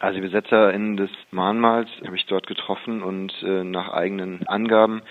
Also 0.00 0.16
die 0.16 0.26
BesetzerInnen 0.26 0.96
des 0.96 1.10
Mahnmals 1.32 1.88
habe 2.04 2.16
ich 2.16 2.26
dort 2.26 2.46
getroffen 2.46 3.02
und 3.02 3.32
äh, 3.42 3.64
nach 3.64 3.92
eigenen 3.92 4.46
Angaben 4.46 5.02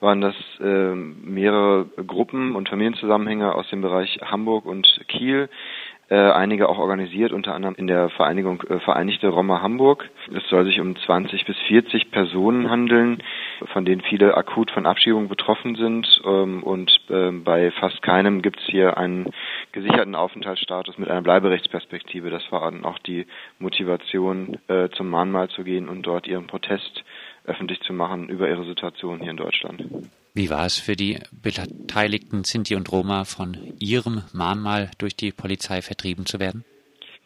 waren 0.00 0.20
das 0.20 0.36
äh, 0.60 0.94
mehrere 0.94 1.86
Gruppen 2.06 2.54
und 2.54 2.68
Familienzusammenhänge 2.68 3.52
aus 3.52 3.68
dem 3.70 3.82
Bereich 3.82 4.20
Hamburg 4.22 4.64
und 4.64 4.86
Kiel, 5.08 5.48
äh, 6.08 6.14
einige 6.14 6.68
auch 6.68 6.78
organisiert, 6.78 7.32
unter 7.32 7.54
anderem 7.54 7.74
in 7.74 7.88
der 7.88 8.10
Vereinigung 8.10 8.62
äh, 8.62 8.78
Vereinigte 8.78 9.28
Roma 9.28 9.60
Hamburg. 9.60 10.08
Es 10.32 10.48
soll 10.48 10.64
sich 10.64 10.80
um 10.80 10.96
20 10.96 11.44
bis 11.44 11.56
40 11.66 12.12
Personen 12.12 12.70
handeln, 12.70 13.22
von 13.72 13.84
denen 13.84 14.02
viele 14.02 14.36
akut 14.36 14.70
von 14.70 14.86
Abschiebung 14.86 15.28
betroffen 15.28 15.76
sind 15.76 16.06
ähm, 16.24 16.62
und 16.62 16.90
äh, 17.08 17.30
bei 17.30 17.70
fast 17.72 18.02
keinem 18.02 18.42
gibt 18.42 18.60
es 18.60 18.66
hier 18.66 18.96
einen 18.96 19.30
gesicherten 19.72 20.14
Aufenthaltsstatus 20.14 20.98
mit 20.98 21.08
einer 21.08 21.22
Bleiberechtsperspektive. 21.22 22.30
Das 22.30 22.42
war 22.50 22.70
dann 22.70 22.84
auch 22.84 22.98
die 22.98 23.26
Motivation, 23.58 24.58
äh, 24.68 24.88
zum 24.90 25.08
Mahnmal 25.08 25.48
zu 25.48 25.64
gehen 25.64 25.88
und 25.88 26.02
dort 26.02 26.26
ihren 26.26 26.46
Protest 26.46 27.04
öffentlich 27.44 27.80
zu 27.80 27.92
machen 27.92 28.28
über 28.28 28.48
ihre 28.48 28.64
Situation 28.64 29.20
hier 29.20 29.30
in 29.30 29.36
Deutschland. 29.36 29.84
Wie 30.34 30.50
war 30.50 30.66
es 30.66 30.78
für 30.78 30.94
die 30.94 31.18
beteiligten 31.32 32.44
Sinti 32.44 32.76
und 32.76 32.92
Roma, 32.92 33.24
von 33.24 33.56
ihrem 33.80 34.22
Mahnmal 34.32 34.90
durch 34.98 35.16
die 35.16 35.32
Polizei 35.32 35.82
vertrieben 35.82 36.26
zu 36.26 36.38
werden? 36.38 36.64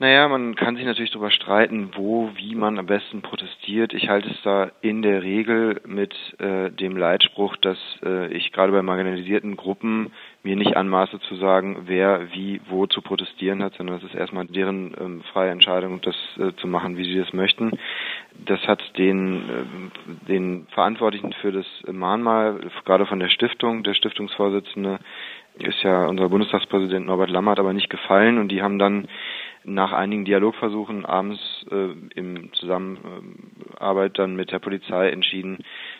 Naja, 0.02 0.26
man 0.26 0.56
kann 0.56 0.74
sich 0.74 0.84
natürlich 0.84 1.12
darüber 1.12 1.30
streiten, 1.30 1.92
wo, 1.94 2.28
wie 2.34 2.56
man 2.56 2.76
am 2.80 2.86
besten 2.86 3.22
protestiert. 3.22 3.94
Ich 3.94 4.08
halte 4.08 4.30
es 4.30 4.42
da 4.42 4.72
in 4.80 5.00
der 5.00 5.22
Regel 5.22 5.80
mit 5.86 6.12
äh, 6.40 6.72
dem 6.72 6.96
Leitspruch, 6.96 7.54
dass 7.58 7.78
äh, 8.04 8.26
ich 8.34 8.50
gerade 8.50 8.72
bei 8.72 8.82
marginalisierten 8.82 9.56
Gruppen 9.56 10.10
mir 10.42 10.56
nicht 10.56 10.76
anmaße 10.76 11.20
zu 11.20 11.36
sagen, 11.36 11.82
wer 11.84 12.32
wie 12.32 12.60
wo 12.68 12.86
zu 12.86 13.00
protestieren 13.00 13.62
hat, 13.62 13.74
sondern 13.74 13.98
es 13.98 14.02
ist 14.02 14.16
erstmal 14.16 14.46
deren 14.46 14.92
ähm, 15.00 15.22
freie 15.32 15.52
Entscheidung, 15.52 16.00
das 16.00 16.16
äh, 16.36 16.52
zu 16.56 16.66
machen, 16.66 16.96
wie 16.96 17.04
sie 17.04 17.20
das 17.20 17.32
möchten. 17.32 17.70
Das 18.44 18.58
hat 18.66 18.82
den, 18.98 19.36
äh, 19.36 20.26
den 20.26 20.66
Verantwortlichen 20.72 21.32
für 21.34 21.52
das 21.52 21.66
Mahnmal, 21.86 22.58
gerade 22.84 23.06
von 23.06 23.20
der 23.20 23.28
Stiftung, 23.28 23.84
der 23.84 23.94
Stiftungsvorsitzende, 23.94 24.98
ist 25.58 25.82
ja 25.82 26.06
unser 26.06 26.28
Bundestagspräsident 26.28 27.06
Norbert 27.06 27.30
Lammert 27.30 27.60
aber 27.60 27.72
nicht 27.72 27.90
gefallen 27.90 28.38
und 28.38 28.48
die 28.48 28.62
haben 28.62 28.78
dann 28.78 29.06
nach 29.64 29.92
einigen 29.92 30.24
Dialogversuchen 30.24 31.04
abends 31.04 31.40
äh, 31.70 31.92
im 32.14 32.52
Zusammenarbeit 32.54 34.18
dann 34.18 34.36
mit 34.36 34.50
der 34.50 34.58
Polizei 34.58 35.10
entschieden, 35.10 35.58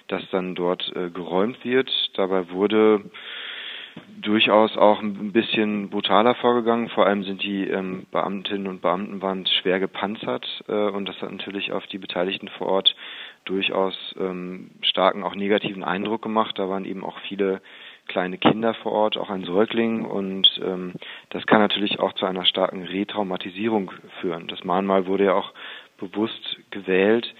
dass 0.09 0.23
dann 0.31 0.55
dort 0.55 0.93
äh, 0.97 1.11
geräumt 1.11 1.65
wird. 1.65 1.91
Dabei 2.15 2.51
wurde 2.51 3.03
durchaus 4.21 4.77
auch 4.77 5.01
ein 5.03 5.33
bisschen 5.33 5.91
brutaler 5.91 6.35
vorgegangen. 6.37 6.89
Vor 6.89 7.07
allem 7.07 7.25
sind 7.25 7.43
die 7.43 7.69
ähm, 7.69 8.07
Beamtinnen 8.11 8.67
und 8.67 8.83
Beamten 8.83 9.21
waren 9.21 9.47
schwer 9.47 9.81
gepanzert 9.81 10.47
äh, 10.69 10.73
und 10.73 11.09
das 11.09 11.21
hat 11.21 11.31
natürlich 11.31 11.73
auf 11.73 11.87
die 11.87 11.99
Beteiligten 11.99 12.49
vor 12.49 12.69
Ort 12.69 12.95
durchaus 13.45 14.15
ähm, 14.19 14.71
starken, 14.83 15.25
auch 15.25 15.35
negativen 15.35 15.85
Eindruck 15.85 16.23
gemacht. 16.23 16.59
Da 16.59 16.69
waren 16.69 16.85
eben 16.85 17.05
auch 17.05 17.19
viele 17.29 17.61
kleine 18.13 18.39
Kinder 18.39 18.75
vor 18.75 18.93
Ort, 18.93 19.17
auch 19.17 19.31
ein 19.31 19.45
Säugling 19.45 20.05
und 20.05 20.61
ähm, 20.63 20.93
das 21.31 21.47
kann 21.47 21.61
natürlich 21.61 21.99
auch 21.99 22.13
zu 22.13 22.27
einer 22.27 22.45
starken 22.45 22.85
Retraumatisierung 22.85 23.91
führen. 24.21 24.49
Das 24.49 24.65
Mahnmal 24.65 25.07
wurde 25.07 25.25
ja 25.25 25.35
auch 25.35 25.53
bewusst 25.99 26.59
gewählt, 26.71 27.35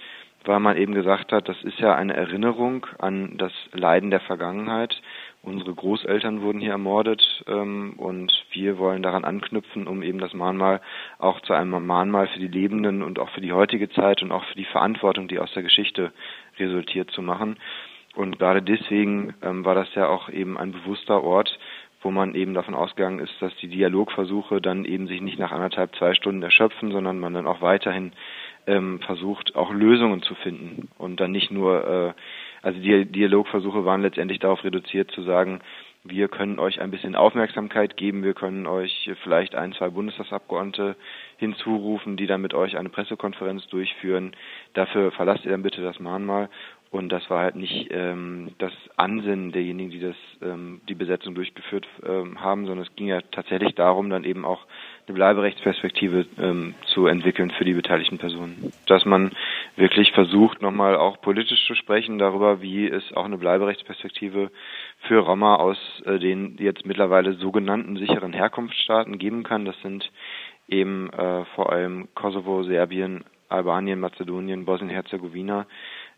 weil 0.45 0.59
man 0.59 0.75
eben 0.75 0.93
gesagt 0.93 1.31
hat, 1.31 1.47
das 1.47 1.61
ist 1.63 1.79
ja 1.79 1.95
eine 1.95 2.15
Erinnerung 2.15 2.87
an 2.97 3.37
das 3.37 3.53
Leiden 3.71 4.09
der 4.09 4.19
Vergangenheit. 4.19 4.99
Unsere 5.43 5.73
Großeltern 5.73 6.41
wurden 6.41 6.59
hier 6.59 6.71
ermordet 6.71 7.43
ähm, 7.47 7.93
und 7.97 8.33
wir 8.51 8.77
wollen 8.77 9.03
daran 9.03 9.25
anknüpfen, 9.25 9.87
um 9.87 10.01
eben 10.01 10.19
das 10.19 10.33
Mahnmal 10.33 10.81
auch 11.19 11.39
zu 11.41 11.53
einem 11.53 11.85
Mahnmal 11.85 12.27
für 12.27 12.39
die 12.39 12.47
Lebenden 12.47 13.03
und 13.03 13.19
auch 13.19 13.29
für 13.29 13.41
die 13.41 13.53
heutige 13.53 13.89
Zeit 13.89 14.23
und 14.23 14.31
auch 14.31 14.45
für 14.45 14.55
die 14.55 14.65
Verantwortung, 14.65 15.27
die 15.27 15.39
aus 15.39 15.53
der 15.53 15.63
Geschichte 15.63 16.13
resultiert, 16.57 17.11
zu 17.11 17.21
machen. 17.21 17.57
Und 18.15 18.37
gerade 18.37 18.61
deswegen 18.61 19.33
ähm, 19.41 19.65
war 19.65 19.75
das 19.75 19.93
ja 19.95 20.07
auch 20.07 20.29
eben 20.29 20.57
ein 20.57 20.71
bewusster 20.71 21.23
Ort, 21.23 21.57
wo 22.03 22.11
man 22.11 22.35
eben 22.35 22.53
davon 22.53 22.75
ausgegangen 22.75 23.19
ist, 23.19 23.33
dass 23.39 23.55
die 23.57 23.67
Dialogversuche 23.67 24.61
dann 24.61 24.85
eben 24.85 25.07
sich 25.07 25.21
nicht 25.21 25.39
nach 25.39 25.51
anderthalb, 25.51 25.95
zwei 25.95 26.13
Stunden 26.13 26.43
erschöpfen, 26.43 26.91
sondern 26.91 27.19
man 27.19 27.33
dann 27.33 27.47
auch 27.47 27.61
weiterhin 27.61 28.11
ähm, 28.67 28.99
versucht, 28.99 29.55
auch 29.55 29.71
Lösungen 29.71 30.21
zu 30.21 30.35
finden 30.35 30.89
und 30.97 31.19
dann 31.19 31.31
nicht 31.31 31.51
nur, 31.51 31.87
äh, 31.87 32.13
also 32.61 32.79
die 32.79 33.05
Dialogversuche 33.05 33.85
waren 33.85 34.01
letztendlich 34.01 34.39
darauf 34.39 34.63
reduziert 34.63 35.11
zu 35.11 35.23
sagen, 35.23 35.61
wir 36.05 36.27
können 36.27 36.59
euch 36.59 36.81
ein 36.81 36.91
bisschen 36.91 37.15
Aufmerksamkeit 37.15 37.95
geben, 37.95 38.23
wir 38.23 38.33
können 38.33 38.67
euch 38.67 39.09
vielleicht 39.23 39.55
ein, 39.55 39.71
zwei 39.73 39.89
Bundestagsabgeordnete 39.89 40.97
hinzurufen, 41.37 42.17
die 42.17 42.27
dann 42.27 42.41
mit 42.41 42.53
euch 42.53 42.77
eine 42.77 42.89
Pressekonferenz 42.89 43.67
durchführen. 43.67 44.35
Dafür 44.73 45.11
verlasst 45.11 45.45
ihr 45.45 45.51
dann 45.51 45.63
bitte 45.63 45.81
das 45.81 46.01
Mahnmal 46.01 46.49
und 46.93 47.09
das 47.09 47.27
war 47.31 47.39
halt 47.39 47.55
nicht 47.55 47.87
ähm, 47.89 48.51
das 48.59 48.71
Ansinnen 48.97 49.51
derjenigen, 49.51 49.89
die 49.89 49.99
das 49.99 50.15
ähm, 50.43 50.79
die 50.87 50.93
Besetzung 50.93 51.33
durchgeführt 51.33 51.87
ähm, 52.07 52.39
haben, 52.39 52.67
sondern 52.67 52.85
es 52.85 52.95
ging 52.95 53.07
ja 53.07 53.19
tatsächlich 53.31 53.73
darum, 53.73 54.11
dann 54.11 54.23
eben 54.23 54.45
auch 54.45 54.67
eine 55.07 55.15
Bleiberechtsperspektive 55.15 56.27
ähm, 56.37 56.75
zu 56.85 57.07
entwickeln 57.07 57.49
für 57.49 57.65
die 57.65 57.73
beteiligten 57.73 58.19
Personen. 58.19 58.71
Dass 58.85 59.05
man 59.05 59.31
wirklich 59.75 60.11
versucht, 60.11 60.61
nochmal 60.61 60.95
auch 60.95 61.19
politisch 61.19 61.65
zu 61.65 61.73
sprechen 61.73 62.19
darüber, 62.19 62.61
wie 62.61 62.87
es 62.87 63.11
auch 63.13 63.25
eine 63.25 63.39
Bleiberechtsperspektive 63.39 64.51
für 65.07 65.17
Roma 65.17 65.55
aus 65.55 65.79
äh, 66.05 66.19
den 66.19 66.57
jetzt 66.59 66.85
mittlerweile 66.85 67.33
sogenannten 67.33 67.97
sicheren 67.97 68.33
Herkunftsstaaten 68.33 69.17
geben 69.17 69.41
kann. 69.41 69.65
Das 69.65 69.81
sind 69.81 70.11
eben 70.67 71.09
äh, 71.09 71.43
vor 71.55 71.71
allem 71.71 72.09
Kosovo, 72.13 72.61
Serbien, 72.61 73.23
Albanien, 73.53 73.99
Mazedonien, 73.99 74.65
Bosnien-Herzegowina, 74.65 75.67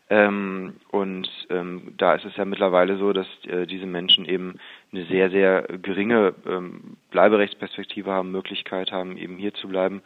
ähm, 0.08 0.74
und 0.90 1.28
ähm, 1.50 1.94
da 1.96 2.14
ist 2.14 2.24
es 2.24 2.36
ja 2.36 2.44
mittlerweile 2.44 2.96
so, 2.96 3.12
dass 3.12 3.26
äh, 3.46 3.66
diese 3.66 3.86
Menschen 3.86 4.24
eben 4.24 4.58
eine 4.92 5.04
sehr, 5.06 5.30
sehr 5.30 5.62
geringe 5.82 6.34
ähm, 6.46 6.96
Bleiberechtsperspektive 7.10 8.10
haben, 8.10 8.30
Möglichkeit 8.30 8.92
haben, 8.92 9.16
eben 9.16 9.36
hier 9.36 9.52
zu 9.54 9.68
bleiben. 9.68 10.02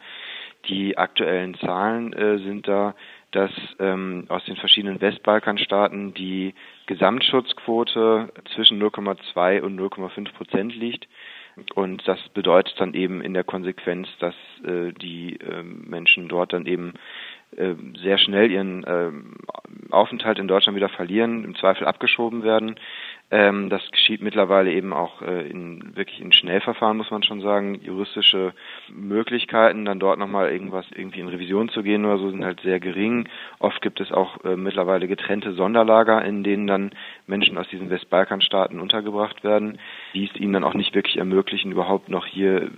Die 0.67 0.97
aktuellen 0.97 1.53
Zahlen 1.55 2.13
äh, 2.13 2.39
sind 2.39 2.67
da, 2.67 2.95
dass 3.31 3.51
ähm, 3.79 4.25
aus 4.27 4.43
den 4.45 4.55
verschiedenen 4.55 4.99
Westbalkanstaaten 5.01 6.13
die 6.15 6.55
Gesamtschutzquote 6.87 8.29
zwischen 8.55 8.81
0,2 8.81 9.61
und 9.61 9.79
0,5 9.79 10.33
Prozent 10.33 10.75
liegt. 10.75 11.07
Und 11.75 12.07
das 12.07 12.17
bedeutet 12.29 12.79
dann 12.79 12.93
eben 12.93 13.21
in 13.21 13.33
der 13.33 13.43
Konsequenz, 13.43 14.07
dass 14.19 14.35
äh, 14.63 14.93
die 14.93 15.37
äh, 15.39 15.63
Menschen 15.63 16.27
dort 16.27 16.53
dann 16.53 16.65
eben 16.65 16.93
sehr 18.01 18.17
schnell 18.17 18.49
ihren 18.49 18.83
äh, 18.83 19.11
Aufenthalt 19.91 20.39
in 20.39 20.47
Deutschland 20.47 20.75
wieder 20.75 20.89
verlieren, 20.89 21.43
im 21.43 21.55
Zweifel 21.55 21.85
abgeschoben 21.85 22.43
werden. 22.43 22.75
Ähm, 23.33 23.69
das 23.69 23.81
geschieht 23.91 24.21
mittlerweile 24.21 24.73
eben 24.73 24.91
auch 24.91 25.21
äh, 25.21 25.47
in 25.49 25.95
wirklich 25.95 26.19
in 26.19 26.33
Schnellverfahren, 26.33 26.97
muss 26.97 27.11
man 27.11 27.23
schon 27.23 27.39
sagen. 27.39 27.75
Juristische 27.75 28.53
Möglichkeiten, 28.89 29.85
dann 29.85 29.99
dort 29.99 30.19
nochmal 30.19 30.51
irgendwas 30.51 30.85
irgendwie 30.93 31.21
in 31.21 31.29
Revision 31.29 31.69
zu 31.69 31.81
gehen 31.81 32.03
oder 32.03 32.17
so, 32.17 32.29
sind 32.29 32.43
halt 32.43 32.59
sehr 32.59 32.81
gering. 32.81 33.29
Oft 33.59 33.81
gibt 33.81 34.01
es 34.01 34.11
auch 34.11 34.43
äh, 34.43 34.57
mittlerweile 34.57 35.07
getrennte 35.07 35.53
Sonderlager, 35.53 36.23
in 36.25 36.43
denen 36.43 36.67
dann 36.67 36.91
Menschen 37.25 37.57
aus 37.57 37.69
diesen 37.69 37.89
Westbalkanstaaten 37.89 38.81
untergebracht 38.81 39.45
werden, 39.45 39.79
die 40.13 40.25
es 40.25 40.35
ihnen 40.39 40.53
dann 40.53 40.65
auch 40.65 40.73
nicht 40.73 40.93
wirklich 40.93 41.17
ermöglichen, 41.17 41.71
überhaupt 41.71 42.09
noch 42.09 42.25
hier 42.25 42.69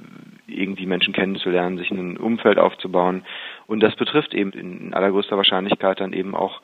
irgendwie 0.48 0.86
Menschen 0.86 1.14
kennenzulernen, 1.14 1.78
sich 1.78 1.92
ein 1.92 2.18
Umfeld 2.18 2.58
aufzubauen. 2.58 3.24
Und 3.68 3.82
das 3.82 3.96
betrifft 3.96 4.34
eben 4.34 4.52
in 4.52 4.94
allergrößter 4.94 5.38
Wahrscheinlichkeit 5.38 6.00
dann 6.00 6.14
eben 6.14 6.36
auch 6.36 6.62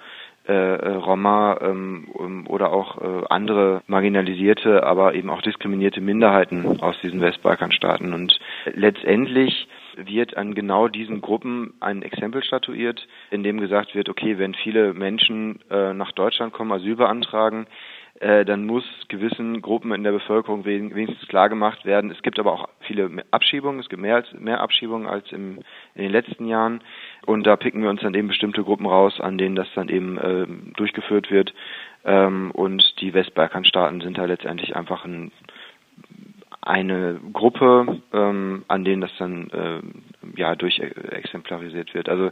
äh, 0.48 0.54
äh 0.54 0.96
Roma 0.96 1.60
ähm, 1.62 2.08
oder 2.48 2.72
auch 2.72 3.02
äh, 3.02 3.26
andere 3.30 3.82
marginalisierte, 3.88 4.84
aber 4.84 5.14
eben 5.14 5.30
auch 5.30 5.42
diskriminierte 5.42 6.02
Minderheiten 6.02 6.82
aus 6.82 7.00
diesen 7.02 7.22
Westbalkanstaaten. 7.22 8.14
Und 8.14 8.40
letztendlich 8.74 9.68
wird 9.96 10.38
an 10.38 10.56
genau 10.56 10.88
diesen 10.88 11.22
Gruppen 11.22 11.74
ein 11.80 12.02
Exempel 12.02 12.44
statuiert, 12.44 13.08
in 13.32 13.44
dem 13.44 13.60
gesagt 13.60 13.96
wird, 13.96 14.10
okay, 14.10 14.38
wenn 14.38 14.54
viele 14.54 14.94
Menschen 14.94 15.60
äh, 15.70 15.94
nach 15.94 16.12
Deutschland 16.12 16.54
kommen, 16.54 16.72
Asyl 16.72 16.96
beantragen, 16.96 17.68
äh, 18.20 18.44
dann 18.44 18.66
muss 18.66 18.84
gewissen 19.08 19.62
Gruppen 19.62 19.94
in 19.94 20.04
der 20.04 20.12
Bevölkerung 20.12 20.66
wenigstens 20.66 21.28
klar 21.30 21.48
gemacht 21.48 21.86
werden. 21.86 22.12
Es 22.12 22.22
gibt 22.22 22.38
aber 22.38 22.54
auch 22.54 22.70
viele 22.82 23.10
Abschiebungen, 23.32 23.80
es 23.80 23.90
gibt 23.90 24.02
mehr 24.02 24.16
als 24.16 24.28
mehr 24.34 24.60
Abschiebungen 24.60 25.08
als 25.08 25.32
im, 25.32 25.60
in 25.96 26.04
den 26.04 26.12
letzten 26.12 26.46
Jahren 26.46 26.82
und 27.26 27.48
da 27.48 27.56
picken 27.56 27.82
wir 27.82 27.90
uns 27.90 28.02
dann 28.02 28.14
eben 28.14 28.28
bestimmte 28.28 28.64
Gruppen 28.64 28.86
raus, 28.86 29.20
an 29.22 29.38
denen 29.38 29.56
das 29.56 29.68
dann 29.74 29.90
eben 29.90 30.18
äh, 30.18 30.48
durchgeführt 30.76 31.32
wird 31.32 31.54
ähm, 32.04 32.52
und 32.52 33.00
die 33.02 33.14
Westbalkanstaaten 33.14 34.02
sind 34.02 34.18
da 34.18 34.26
letztendlich 34.26 34.76
einfach 34.76 35.06
ein, 35.06 35.32
eine 36.62 37.20
Gruppe, 37.34 38.02
ähm, 38.14 38.64
an 38.68 38.84
denen 38.84 39.02
das 39.02 39.12
dann 39.18 39.50
äh, 39.50 40.40
ja 40.40 40.56
durchexemplarisiert 40.56 41.94
wird. 41.94 42.10
Also 42.10 42.32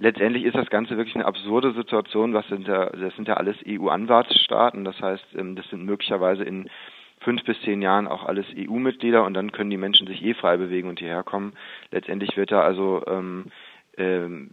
letztendlich 0.00 0.44
ist 0.44 0.56
das 0.56 0.70
Ganze 0.70 0.96
wirklich 0.96 1.14
eine 1.14 1.26
absurde 1.26 1.72
Situation. 1.72 2.34
Was 2.34 2.48
sind 2.48 2.66
da, 2.66 2.86
das 2.86 3.14
sind 3.14 3.28
ja 3.28 3.34
alles 3.34 3.56
EU-Anwartsstaaten. 3.66 4.84
Das 4.84 5.00
heißt, 5.00 5.24
ähm, 5.36 5.54
das 5.54 5.68
sind 5.68 5.84
möglicherweise 5.84 6.42
in 6.42 6.68
fünf 7.20 7.44
bis 7.44 7.60
zehn 7.60 7.82
Jahren 7.82 8.08
auch 8.08 8.24
alles 8.24 8.46
EU-Mitglieder 8.56 9.24
und 9.24 9.34
dann 9.34 9.52
können 9.52 9.70
die 9.70 9.76
Menschen 9.76 10.06
sich 10.06 10.24
eh 10.24 10.34
frei 10.34 10.56
bewegen 10.56 10.88
und 10.88 10.98
hierher 10.98 11.22
kommen. 11.22 11.52
Letztendlich 11.90 12.36
wird 12.36 12.50
da 12.50 12.62
also 12.62 13.02
ähm, 13.06 13.46
ähm, 13.98 14.50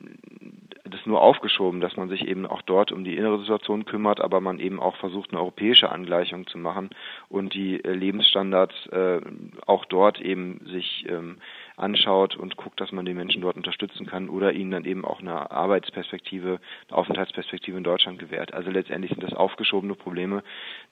nur 1.07 1.21
aufgeschoben, 1.21 1.81
dass 1.81 1.97
man 1.97 2.09
sich 2.09 2.27
eben 2.27 2.45
auch 2.45 2.61
dort 2.61 2.91
um 2.91 3.03
die 3.03 3.15
innere 3.15 3.39
Situation 3.39 3.85
kümmert, 3.85 4.21
aber 4.21 4.41
man 4.41 4.59
eben 4.59 4.79
auch 4.79 4.95
versucht, 4.97 5.31
eine 5.31 5.39
europäische 5.39 5.89
Angleichung 5.89 6.45
zu 6.47 6.57
machen 6.57 6.89
und 7.29 7.53
die 7.53 7.83
äh, 7.83 7.93
Lebensstandards 7.93 8.87
äh, 8.87 9.21
auch 9.65 9.85
dort 9.85 10.21
eben 10.21 10.59
sich 10.65 11.05
ähm, 11.09 11.37
anschaut 11.77 12.35
und 12.35 12.57
guckt, 12.57 12.81
dass 12.81 12.91
man 12.91 13.05
die 13.05 13.13
Menschen 13.13 13.41
dort 13.41 13.55
unterstützen 13.55 14.05
kann 14.05 14.29
oder 14.29 14.51
ihnen 14.51 14.71
dann 14.71 14.85
eben 14.85 15.05
auch 15.05 15.19
eine 15.19 15.51
Arbeitsperspektive, 15.51 16.59
eine 16.89 16.97
Aufenthaltsperspektive 16.97 17.77
in 17.77 17.83
Deutschland 17.83 18.19
gewährt. 18.19 18.53
Also 18.53 18.71
letztendlich 18.71 19.11
sind 19.11 19.23
das 19.23 19.33
aufgeschobene 19.33 19.95
Probleme, 19.95 20.43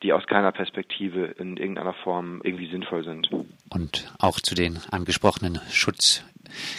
die 0.03 0.13
aus 0.13 0.25
keiner 0.27 0.51
Perspektive 0.51 1.25
in 1.25 1.57
irgendeiner 1.57 1.93
Form 1.93 2.41
irgendwie 2.43 2.69
sinnvoll 2.69 3.03
sind. 3.03 3.29
Und 3.69 4.13
auch 4.19 4.39
zu 4.39 4.55
den 4.55 4.79
angesprochenen 4.91 5.59
Schutz 5.69 6.23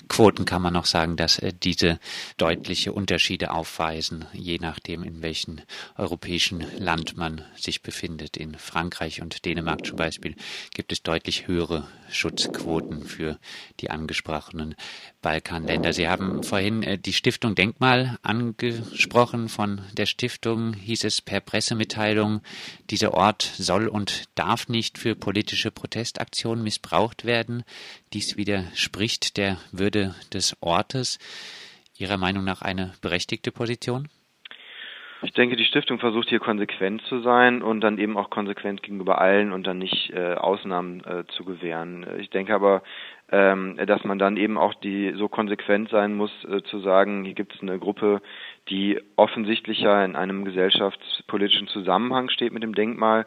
Quoten 0.08 0.44
kann 0.44 0.62
man 0.62 0.72
noch 0.72 0.86
sagen, 0.86 1.16
dass 1.16 1.38
äh, 1.38 1.52
diese 1.52 1.98
deutliche 2.36 2.92
Unterschiede 2.92 3.50
aufweisen, 3.50 4.26
je 4.32 4.58
nachdem, 4.58 5.02
in 5.02 5.22
welchem 5.22 5.60
europäischen 5.96 6.64
Land 6.78 7.16
man 7.16 7.44
sich 7.56 7.82
befindet. 7.82 8.36
In 8.36 8.56
Frankreich 8.56 9.22
und 9.22 9.44
Dänemark 9.44 9.86
zum 9.86 9.96
Beispiel 9.96 10.34
gibt 10.74 10.92
es 10.92 11.02
deutlich 11.02 11.46
höhere 11.46 11.86
Schutzquoten 12.10 13.04
für 13.04 13.38
die 13.80 13.90
angesprochenen 13.90 14.74
Balkanländer. 15.26 15.93
Sie 15.93 16.06
haben 16.06 16.44
vorhin 16.44 16.84
äh, 16.84 16.99
die 16.99 17.12
Stiftung 17.12 17.56
Denkmal 17.56 18.17
angesprochen. 18.23 19.49
Von 19.49 19.81
der 19.99 20.06
Stiftung 20.06 20.73
hieß 20.75 21.02
es 21.02 21.20
per 21.20 21.40
Pressemitteilung, 21.40 22.43
dieser 22.90 23.12
Ort 23.12 23.43
soll 23.43 23.88
und 23.88 24.26
darf 24.37 24.69
nicht 24.69 24.99
für 24.99 25.17
politische 25.17 25.73
Protestaktionen 25.73 26.62
missbraucht 26.62 27.25
werden. 27.25 27.64
Dies 28.12 28.37
widerspricht 28.37 29.37
der 29.37 29.58
Würde 29.73 30.14
des 30.32 30.56
Ortes. 30.61 31.19
Ihrer 31.99 32.19
Meinung 32.19 32.44
nach 32.44 32.62
eine 32.62 32.93
berechtigte 33.02 33.50
Position? 33.50 34.08
Ich 35.23 35.32
denke, 35.32 35.56
die 35.56 35.64
Stiftung 35.64 35.99
versucht 35.99 36.28
hier 36.28 36.38
konsequent 36.38 37.02
zu 37.08 37.20
sein 37.20 37.62
und 37.62 37.81
dann 37.81 37.99
eben 37.99 38.17
auch 38.17 38.31
konsequent 38.31 38.82
gegenüber 38.82 39.20
allen 39.20 39.50
und 39.52 39.67
dann 39.67 39.78
nicht 39.78 40.11
äh, 40.11 40.34
Ausnahmen 40.34 41.02
äh, 41.05 41.25
zu 41.37 41.44
gewähren. 41.44 42.06
Ich 42.20 42.31
denke 42.31 42.55
aber, 42.55 42.82
ähm, 43.32 43.76
dass 43.87 44.05
man 44.05 44.19
dann 44.19 44.37
eben 44.37 44.56
auch 44.56 44.75
die 44.75 45.12
so 45.17 45.28
konsequent 45.28 45.88
sein 45.90 46.14
muss, 46.14 46.31
äh, 46.44 46.62
zu 46.62 46.78
sagen, 46.81 47.25
hier 47.25 47.34
gibt 47.34 47.55
es 47.55 47.62
eine 47.62 47.78
Gruppe, 47.78 48.20
die 48.69 49.00
offensichtlicher 49.17 50.05
in 50.05 50.14
einem 50.14 50.44
gesellschaftspolitischen 50.44 51.69
Zusammenhang 51.69 52.28
steht 52.31 52.52
mit 52.52 52.62
dem 52.62 52.75
Denkmal 52.75 53.26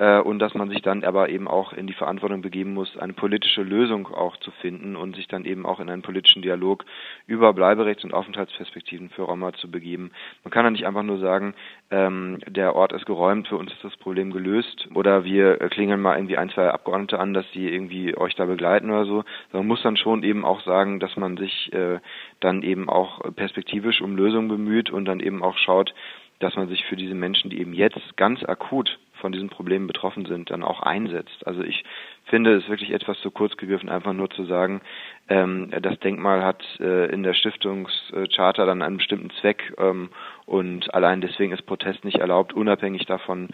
und 0.00 0.38
dass 0.38 0.54
man 0.54 0.70
sich 0.70 0.80
dann 0.80 1.04
aber 1.04 1.28
eben 1.28 1.46
auch 1.46 1.72
in 1.74 1.86
die 1.86 1.92
Verantwortung 1.92 2.40
begeben 2.40 2.72
muss, 2.72 2.96
eine 2.96 3.12
politische 3.12 3.62
Lösung 3.62 4.06
auch 4.06 4.36
zu 4.38 4.50
finden 4.50 4.96
und 4.96 5.14
sich 5.14 5.28
dann 5.28 5.44
eben 5.44 5.66
auch 5.66 5.78
in 5.78 5.90
einen 5.90 6.00
politischen 6.00 6.40
Dialog 6.40 6.86
über 7.26 7.52
Bleiberechts- 7.52 8.04
und 8.04 8.14
Aufenthaltsperspektiven 8.14 9.10
für 9.10 9.22
Roma 9.22 9.52
zu 9.52 9.70
begeben. 9.70 10.10
Man 10.42 10.50
kann 10.50 10.64
ja 10.64 10.70
nicht 10.70 10.86
einfach 10.86 11.02
nur 11.02 11.18
sagen, 11.18 11.54
ähm, 11.90 12.38
der 12.46 12.76
Ort 12.76 12.92
ist 12.92 13.04
geräumt, 13.04 13.48
für 13.48 13.58
uns 13.58 13.72
ist 13.72 13.84
das 13.84 13.96
Problem 13.98 14.30
gelöst 14.30 14.88
oder 14.94 15.24
wir 15.24 15.58
klingeln 15.68 16.00
mal 16.00 16.16
irgendwie 16.16 16.38
ein, 16.38 16.48
zwei 16.50 16.70
Abgeordnete 16.70 17.18
an, 17.18 17.34
dass 17.34 17.50
die 17.52 17.68
irgendwie 17.68 18.16
euch 18.16 18.34
da 18.36 18.46
begleiten 18.46 18.90
oder 18.90 19.04
so. 19.04 19.24
Man 19.52 19.66
muss 19.66 19.82
dann 19.82 19.98
schon 19.98 20.22
eben 20.22 20.46
auch 20.46 20.62
sagen, 20.62 21.00
dass 21.00 21.16
man 21.16 21.36
sich 21.36 21.72
äh, 21.74 21.98
dann 22.40 22.62
eben 22.62 22.88
auch 22.88 23.20
perspektivisch 23.36 24.00
um 24.00 24.16
Lösungen 24.16 24.48
bemüht 24.48 24.90
und 24.90 25.04
dann 25.04 25.20
eben 25.20 25.42
auch 25.42 25.58
schaut, 25.58 25.92
dass 26.40 26.56
man 26.56 26.68
sich 26.68 26.84
für 26.86 26.96
diese 26.96 27.14
Menschen, 27.14 27.50
die 27.50 27.60
eben 27.60 27.72
jetzt 27.74 28.16
ganz 28.16 28.42
akut 28.42 28.98
von 29.20 29.32
diesen 29.32 29.50
Problemen 29.50 29.86
betroffen 29.86 30.24
sind, 30.24 30.50
dann 30.50 30.64
auch 30.64 30.80
einsetzt. 30.80 31.46
Also 31.46 31.62
ich 31.62 31.84
finde 32.24 32.56
es 32.56 32.68
wirklich 32.68 32.90
etwas 32.90 33.20
zu 33.20 33.30
kurz 33.30 33.56
gegriffen, 33.56 33.88
einfach 33.88 34.14
nur 34.14 34.30
zu 34.30 34.44
sagen, 34.44 34.80
ähm, 35.28 35.70
das 35.82 35.98
Denkmal 36.00 36.42
hat 36.42 36.64
äh, 36.80 37.12
in 37.12 37.22
der 37.22 37.34
Stiftungscharta 37.34 38.64
dann 38.64 38.82
einen 38.82 38.96
bestimmten 38.96 39.30
Zweck 39.40 39.74
ähm, 39.78 40.08
und 40.46 40.92
allein 40.94 41.20
deswegen 41.20 41.52
ist 41.52 41.66
Protest 41.66 42.04
nicht 42.04 42.18
erlaubt, 42.18 42.54
unabhängig 42.54 43.04
davon, 43.04 43.48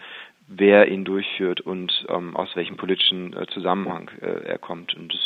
wer 0.47 0.87
ihn 0.87 1.03
durchführt 1.03 1.61
und 1.61 2.05
ähm, 2.09 2.35
aus 2.35 2.55
welchem 2.55 2.77
politischen 2.77 3.33
äh, 3.33 3.47
Zusammenhang 3.47 4.09
äh, 4.21 4.45
er 4.45 4.57
kommt. 4.57 4.95
Und 4.95 5.13
das, 5.13 5.21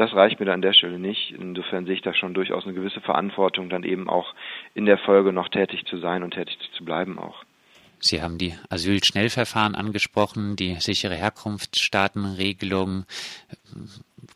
das 0.00 0.14
reicht 0.14 0.40
mir 0.40 0.46
da 0.46 0.54
an 0.54 0.62
der 0.62 0.72
Stelle 0.72 0.98
nicht. 0.98 1.32
Insofern 1.32 1.84
sehe 1.84 1.94
ich 1.94 2.00
da 2.00 2.14
schon 2.14 2.32
durchaus 2.32 2.64
eine 2.64 2.72
gewisse 2.72 3.02
Verantwortung, 3.02 3.68
dann 3.68 3.84
eben 3.84 4.08
auch 4.08 4.34
in 4.72 4.86
der 4.86 4.96
Folge 4.96 5.30
noch 5.30 5.50
tätig 5.50 5.84
zu 5.84 5.98
sein 5.98 6.22
und 6.22 6.32
tätig 6.32 6.58
zu 6.76 6.86
bleiben 6.86 7.18
auch. 7.18 7.44
Sie 7.98 8.22
haben 8.22 8.38
die 8.38 8.54
Asylschnellverfahren 8.70 9.74
angesprochen, 9.74 10.56
die 10.56 10.76
sichere 10.76 11.16
Herkunftsstaatenregelung, 11.16 13.04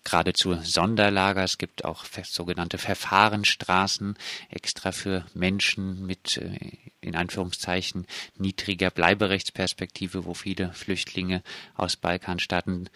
geradezu 0.05 0.53
Sonderlager. 0.61 1.45
Es 1.45 1.57
gibt 1.57 1.87
auch 1.87 2.05
sogenannte 2.05 2.77
Verfahrensstraßen 2.77 4.17
extra 4.51 4.93
für 4.93 5.25
Menschen 5.33 6.05
mit 6.05 6.37
äh, 6.37 6.59
in 7.01 7.17
Anführungszeichen 7.17 8.07
niedriger 8.37 8.91
Bleiberechtsperspektive, 8.91 10.27
wo 10.27 10.35
viele 10.35 10.75
Flüchtlinge 10.75 11.43
aus 11.75 11.97
Balkanstaaten 11.97 12.91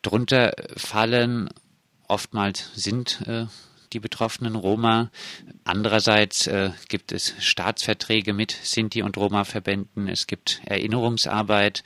drunter 0.00 0.54
fallen. 0.74 1.50
Oftmals 2.08 2.74
sind 2.74 3.22
äh, 3.26 3.46
die 3.92 4.00
betroffenen 4.00 4.56
Roma. 4.56 5.10
Andererseits 5.64 6.46
äh, 6.46 6.70
gibt 6.88 7.12
es 7.12 7.34
Staatsverträge 7.38 8.32
mit 8.32 8.50
Sinti 8.50 9.02
und 9.02 9.16
Roma-Verbänden. 9.16 10.08
Es 10.08 10.26
gibt 10.26 10.60
Erinnerungsarbeit. 10.66 11.84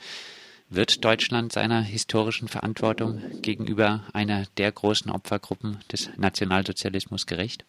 Wird 0.69 1.03
Deutschland 1.05 1.51
seiner 1.51 1.81
historischen 1.81 2.47
Verantwortung 2.47 3.21
gegenüber 3.41 4.05
einer 4.13 4.45
der 4.57 4.71
großen 4.71 5.11
Opfergruppen 5.11 5.79
des 5.91 6.09
Nationalsozialismus 6.17 7.27
gerecht? 7.27 7.65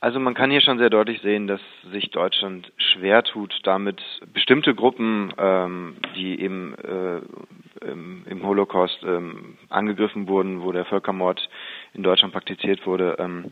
Also 0.00 0.20
man 0.20 0.34
kann 0.34 0.50
hier 0.50 0.60
schon 0.60 0.76
sehr 0.76 0.90
deutlich 0.90 1.22
sehen, 1.22 1.46
dass 1.46 1.62
sich 1.90 2.10
Deutschland 2.10 2.70
schwer 2.76 3.22
tut, 3.22 3.58
damit 3.62 4.02
bestimmte 4.34 4.74
Gruppen, 4.74 5.32
ähm, 5.38 5.96
die 6.14 6.38
eben 6.40 6.74
äh, 6.74 7.22
im, 7.84 8.24
im 8.28 8.46
Holocaust 8.46 9.02
ähm, 9.04 9.56
angegriffen 9.68 10.28
wurden, 10.28 10.62
wo 10.62 10.72
der 10.72 10.84
Völkermord 10.84 11.48
in 11.92 12.02
Deutschland 12.02 12.32
praktiziert 12.32 12.86
wurde, 12.86 13.16
ähm, 13.18 13.50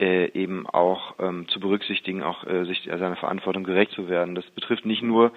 äh, 0.00 0.32
eben 0.32 0.66
auch 0.66 1.14
ähm, 1.18 1.46
zu 1.48 1.60
berücksichtigen, 1.60 2.22
auch 2.22 2.44
äh, 2.44 2.64
sich 2.64 2.84
seiner 2.84 3.16
Verantwortung 3.16 3.64
gerecht 3.64 3.92
zu 3.92 4.08
werden. 4.08 4.34
Das 4.34 4.46
betrifft 4.52 4.86
nicht 4.86 5.02
nur 5.02 5.32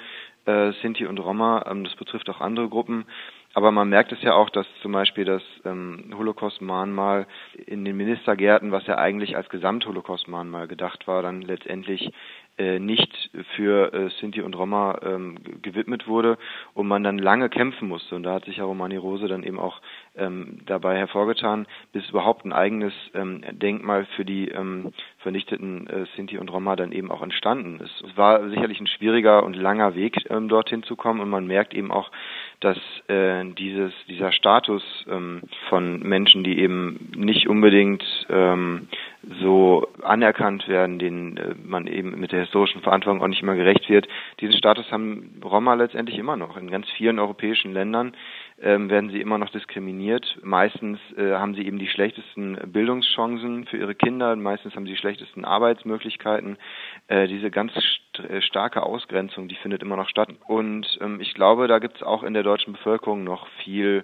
äh, 0.45 0.71
Sinti 0.81 1.05
und 1.05 1.19
Roma, 1.19 1.65
ähm, 1.69 1.83
das 1.83 1.95
betrifft 1.95 2.29
auch 2.29 2.39
andere 2.39 2.69
Gruppen. 2.69 3.05
Aber 3.53 3.71
man 3.71 3.89
merkt 3.89 4.11
es 4.11 4.21
ja 4.23 4.33
auch, 4.33 4.49
dass 4.49 4.65
zum 4.81 4.93
Beispiel 4.93 5.25
das 5.25 5.43
ähm, 5.63 6.11
Holocaust-Mahnmal 6.17 7.27
in 7.67 7.85
den 7.85 7.95
Ministergärten, 7.95 8.71
was 8.71 8.87
ja 8.87 8.97
eigentlich 8.97 9.35
als 9.35 9.47
Gesamt-Holocaust-Mahnmal 9.49 10.67
gedacht 10.67 11.07
war, 11.07 11.21
dann 11.21 11.41
letztendlich 11.41 12.07
äh, 12.07 12.11
nicht 12.79 13.31
für 13.55 13.93
äh, 13.93 14.09
Sinti 14.19 14.41
und 14.41 14.55
Roma 14.55 14.99
ähm, 15.03 15.37
gewidmet 15.61 16.07
wurde 16.07 16.37
und 16.73 16.87
man 16.87 17.03
dann 17.03 17.17
lange 17.17 17.49
kämpfen 17.49 17.87
musste. 17.87 18.15
Und 18.15 18.23
da 18.23 18.33
hat 18.33 18.45
sich 18.45 18.57
ja 18.57 18.65
Romani 18.65 18.97
Rose 18.97 19.27
dann 19.27 19.43
eben 19.43 19.59
auch 19.59 19.81
ähm, 20.15 20.59
dabei 20.65 20.97
hervorgetan, 20.97 21.65
bis 21.91 22.07
überhaupt 22.09 22.45
ein 22.45 22.53
eigenes 22.53 22.93
ähm, 23.15 23.41
Denkmal 23.51 24.05
für 24.15 24.23
die 24.23 24.49
ähm, 24.49 24.93
vernichteten 25.19 25.87
äh, 25.87 26.05
Sinti 26.15 26.37
und 26.37 26.51
Roma 26.51 26.75
dann 26.75 26.91
eben 26.91 27.11
auch 27.11 27.23
entstanden 27.23 27.79
ist. 27.79 28.03
Es 28.07 28.17
war 28.17 28.47
sicherlich 28.49 28.79
ein 28.79 28.87
schwieriger 28.87 29.43
und 29.43 29.55
langer 29.55 29.95
Weg, 29.95 30.17
ähm, 30.29 30.47
dorthin 30.47 30.83
zu 30.83 30.95
kommen 30.95 31.21
und 31.21 31.29
man 31.29 31.47
merkt 31.47 31.73
eben 31.73 31.91
auch, 31.91 32.11
dass 32.59 32.77
äh, 33.07 33.43
dieses, 33.57 33.93
dieser 34.07 34.31
Status 34.31 34.83
ähm, 35.09 35.41
von 35.69 35.99
Menschen, 36.01 36.43
die 36.43 36.59
eben 36.59 37.11
nicht 37.15 37.47
unbedingt 37.47 38.03
ähm, 38.29 38.87
so 39.41 39.87
anerkannt 40.01 40.67
werden, 40.67 40.99
denen 40.99 41.37
äh, 41.37 41.55
man 41.63 41.87
eben 41.87 42.19
mit 42.19 42.31
der 42.31 42.41
historischen 42.41 42.81
Verantwortung 42.81 43.21
auch 43.21 43.27
nicht 43.27 43.41
immer 43.41 43.55
gerecht 43.55 43.89
wird. 43.89 44.07
Diesen 44.41 44.57
Status 44.57 44.91
haben 44.91 45.41
Roma 45.43 45.73
letztendlich 45.75 46.17
immer 46.17 46.35
noch. 46.35 46.57
In 46.57 46.69
ganz 46.69 46.89
vielen 46.91 47.19
europäischen 47.19 47.73
Ländern 47.73 48.15
ähm, 48.61 48.89
werden 48.89 49.09
sie 49.09 49.21
immer 49.21 49.37
noch 49.37 49.49
diskriminiert. 49.49 50.39
Meistens 50.43 50.99
äh, 51.17 51.33
haben 51.33 51.55
sie 51.55 51.65
eben 51.65 51.79
die 51.79 51.87
schlechtesten 51.87 52.57
Bildungschancen 52.67 53.65
für 53.65 53.77
ihre 53.77 53.95
Kinder, 53.95 54.35
meistens 54.35 54.75
haben 54.75 54.85
sie 54.85 54.91
die 54.91 54.97
schlechtesten 54.97 55.45
Arbeitsmöglichkeiten. 55.45 56.57
Äh, 57.07 57.27
diese 57.27 57.49
ganz 57.49 57.71
st 57.73 58.19
äh, 58.29 58.41
starke 58.41 58.83
Ausgrenzung, 58.83 59.47
die 59.47 59.55
findet 59.55 59.81
immer 59.81 59.95
noch 59.95 60.09
statt. 60.09 60.29
Und 60.47 60.99
ähm, 61.01 61.19
ich 61.21 61.33
glaube, 61.33 61.67
da 61.67 61.79
gibt 61.79 61.97
es 61.97 62.03
auch 62.03 62.23
in 62.23 62.33
der 62.33 62.43
deutschen 62.43 62.73
Bevölkerung 62.73 63.23
noch 63.23 63.47
viel 63.63 64.03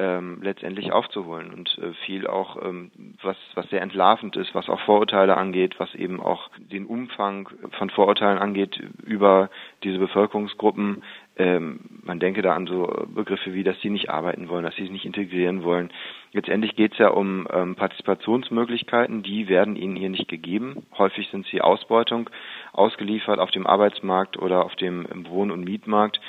ähm, 0.00 0.38
letztendlich 0.40 0.92
aufzuholen 0.92 1.52
und 1.52 1.76
äh, 1.78 1.92
viel 2.06 2.26
auch, 2.26 2.56
ähm, 2.64 2.90
was, 3.22 3.36
was 3.54 3.68
sehr 3.68 3.82
entlarvend 3.82 4.34
ist, 4.36 4.54
was 4.54 4.70
auch 4.70 4.80
Vorurteile 4.80 5.36
angeht, 5.36 5.74
was 5.78 5.94
eben 5.94 6.20
auch 6.20 6.48
den 6.56 6.86
Umfang 6.86 7.50
von 7.76 7.90
Vorurteilen 7.90 8.38
angeht 8.38 8.80
über 9.04 9.50
diese 9.84 9.98
Bevölkerungsgruppen. 9.98 11.02
Ähm, 11.36 11.80
man 12.02 12.18
denke 12.18 12.40
da 12.40 12.54
an 12.54 12.66
so 12.66 13.06
Begriffe 13.14 13.52
wie, 13.52 13.62
dass 13.62 13.78
sie 13.82 13.90
nicht 13.90 14.08
arbeiten 14.08 14.48
wollen, 14.48 14.64
dass 14.64 14.74
sie 14.76 14.82
sich 14.82 14.90
nicht 14.90 15.04
integrieren 15.04 15.64
wollen. 15.64 15.92
Letztendlich 16.32 16.76
geht 16.76 16.92
es 16.92 16.98
ja 16.98 17.08
um 17.08 17.46
ähm, 17.52 17.74
Partizipationsmöglichkeiten, 17.74 19.22
die 19.22 19.48
werden 19.48 19.76
ihnen 19.76 19.96
hier 19.96 20.10
nicht 20.10 20.28
gegeben. 20.28 20.86
Häufig 20.96 21.28
sind 21.28 21.46
sie 21.46 21.60
Ausbeutung 21.60 22.30
ausgeliefert 22.72 23.38
auf 23.38 23.50
dem 23.50 23.66
Arbeitsmarkt 23.66 24.38
oder 24.38 24.64
auf 24.64 24.76
dem 24.76 25.06
Wohn- 25.28 25.50
und 25.50 25.64
Mietmarkt 25.64 26.20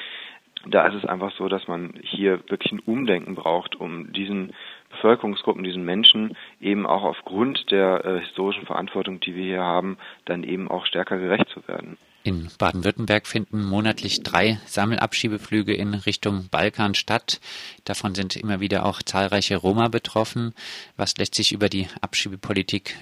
da 0.68 0.88
ist 0.88 0.96
es 0.96 1.06
einfach 1.06 1.32
so, 1.38 1.48
dass 1.48 1.68
man 1.68 1.94
hier 2.02 2.40
wirklich 2.50 2.72
ein 2.72 2.80
Umdenken 2.80 3.36
braucht, 3.36 3.76
um 3.76 4.12
diesen 4.14 4.54
Bevölkerungsgruppen, 4.90 5.64
diesen 5.64 5.84
Menschen 5.84 6.36
eben 6.60 6.86
auch 6.86 7.04
aufgrund 7.04 7.72
der 7.72 8.06
äh, 8.06 8.20
historischen 8.20 8.66
Verantwortung, 8.66 9.20
die 9.20 9.36
wir 9.36 9.44
hier 9.44 9.64
haben, 9.64 9.98
dann 10.26 10.44
eben 10.44 10.70
auch 10.70 10.86
stärker 10.86 11.18
gerecht 11.18 11.50
zu 11.50 11.68
werden. 11.68 11.98
In 12.24 12.50
Baden-Württemberg 12.60 13.26
finden 13.26 13.64
monatlich 13.64 14.22
drei 14.22 14.60
Sammelabschiebeflüge 14.68 15.74
in 15.74 15.96
Richtung 15.96 16.50
Balkan 16.52 16.94
statt. 16.94 17.42
Davon 17.84 18.14
sind 18.14 18.36
immer 18.36 18.60
wieder 18.60 18.86
auch 18.86 19.02
zahlreiche 19.02 19.58
Roma 19.58 19.88
betroffen. 19.88 20.54
Was 20.98 21.18
lässt 21.18 21.34
sich 21.34 21.52
über 21.52 21.68
die 21.68 21.88
Abschiebepolitik 22.02 22.96